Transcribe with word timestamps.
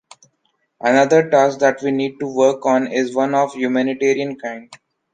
Another 0.79 1.29
task 1.29 1.59
that 1.59 1.83
we 1.83 1.91
need 1.91 2.19
to 2.21 2.25
work 2.27 2.65
on 2.65 2.87
is 2.91 3.13
one 3.15 3.35
of 3.35 3.53
humanitarian 3.53 4.35
kind. 4.35 4.75